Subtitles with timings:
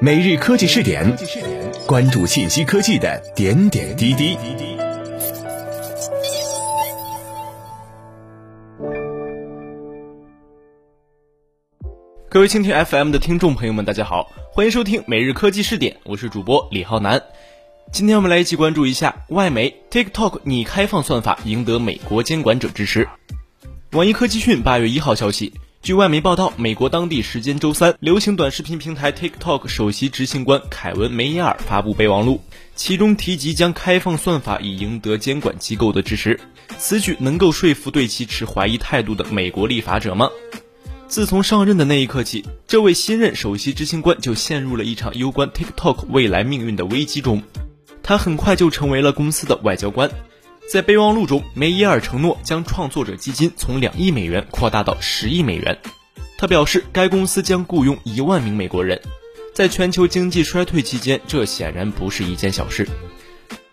[0.00, 1.16] 每日科技试点，
[1.84, 4.38] 关注信息科技的点点滴滴。
[12.28, 17.20] 各位蜻蜓 FM 的听众朋友们，大家好，欢迎收听每日科技试点，我是主播李浩南。
[17.90, 23.08] 今天我们来一起关注一下外媒 TikTok 拟开放算法赢得美国监管者支持。
[23.90, 25.54] 网易科技讯八月一号消息。
[25.80, 32.42] 据外媒报道，美国当地时间周三，流行短视频平台 TikTok 首席执行官凯文·梅耶尔发布备忘录，
[32.74, 36.38] 其中提及将开放算法以赢得监管机构的支持。
[36.76, 40.28] 此举能够说服对其持怀疑态度的美国立法者吗？
[41.06, 47.42] 自从上任的那一刻起，这位新任首席执行官就陷入了一场攸关 TikTok 未来命运的危机中。
[48.02, 50.10] 他很快就成为了公司的外交官。
[50.70, 55.78] 在备忘录中，梅耶尔承诺将创作者基金从两亿美元扩大到十亿美元。
[56.36, 59.00] 他表示，该公司将雇佣一万名美国人。
[59.54, 62.86] 在全球经济衰退期间，这显然不是一件小事。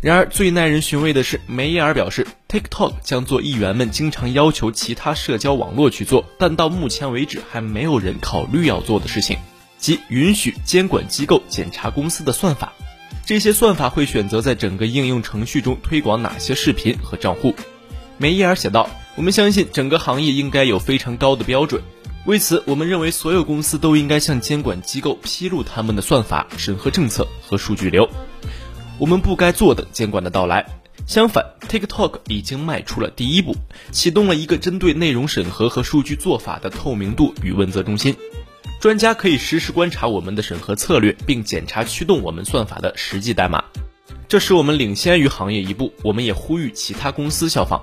[0.00, 9.36] 然而，最耐人寻味的是，梅耶尔表示，TikTok 将做议员们经常要求其他社交网络去做，但到目前为止还没有人考虑要做的事情，
[9.76, 12.72] 即允许监管机构检查公司的算法。
[13.26, 17.54] 这些算法会选择在整个应用程序中推广哪些视频和账户。
[18.16, 21.82] 梅耶尔写道：“我们相信整个行业应该有非常高的标准。
[22.24, 28.08] 为此，我们认为所有公司都应该向监管机构披露他们的算法、审核政策和数据流。
[28.98, 30.66] 我们不该坐等监管的到来。
[31.06, 33.54] 相反，TikTok 已经迈出了第一步，
[33.92, 38.16] 启动了一个针对内容审核和数据做法的透明度与问责中心。”
[38.80, 43.64] 专家可以实时观察我们的审核策略，并检查驱动我们算法的实际代码，
[44.28, 45.92] 这使我们领先于行业一步。
[46.04, 47.82] 我们也呼吁其他公司效仿。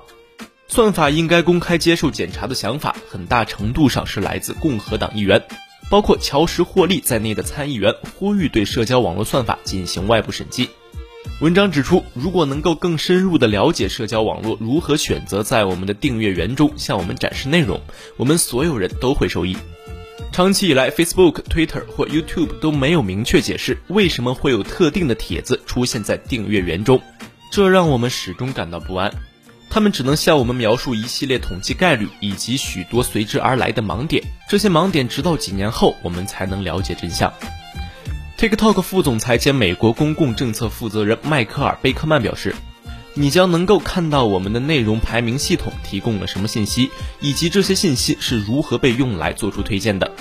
[0.68, 5.42] 算法应该公开接受检查的想法，很大程度上是来自共和党议员，
[5.90, 10.70] 包括乔什·霍利在内的参议员呼吁对社交网络算法进行外部审计。
[11.42, 17.82] 文章指出，如果能够更深入地了解社交网络如何选择在我们的订阅源中向我们展示内容，
[18.16, 19.54] 我们所有人都会受益。
[20.36, 27.00] 长期以来，Facebook、Twitter 或 YouTube 都没有明确解释为什么会有特定的帖子出现在订阅源中，
[27.50, 29.10] 这让我们始终感到不安。
[29.70, 37.32] 他们只能向我们描述一系列统计概率以及许多随之而来的盲点，这些盲点直到几年后我们才能了解真相。
[38.36, 42.54] TikTok 副总裁兼美国公共政策负责人迈克尔·贝克曼表示。
[43.18, 50.12] 你将能够看到我们的内容排名系统提供了什么信息，以及这些信息是如何被用来做出推荐的。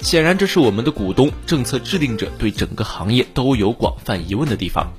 [0.00, 4.92] 显然，这是我们的股东、政策制定者对整个行业都有广泛疑问的地方。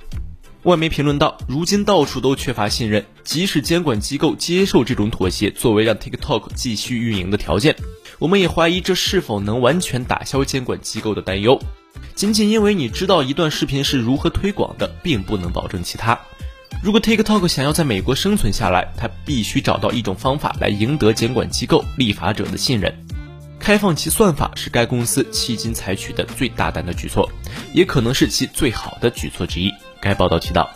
[0.64, 7.76] 外媒评论道：“如今到处都缺乏信任，即使监管机构接受这种妥协作为让 TikTok 继续运营的条件，
[8.18, 11.62] 我们也怀疑这是否能完全打消监管机构的担忧。
[12.16, 16.18] 仅仅因为你知道一段视频是如何推广的，并不能保证其他。”
[16.84, 22.94] 如果 TikTok 想要在美国生存下来，它必须找到一种方法来赢得监管机构、立法者的信任。
[23.60, 27.28] 开放其算法是该公司迄今采取的最大胆的举措，
[27.74, 29.72] 也可能是其最好的举措之一。
[30.00, 30.70] 该报道提到。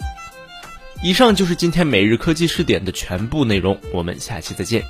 [1.04, 4.84] 以上就是今天每日科技视点的全部内容，我们下期再见。